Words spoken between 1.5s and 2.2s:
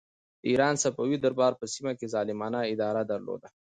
په سیمه کې